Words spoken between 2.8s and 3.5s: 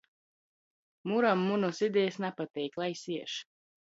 Lai siež!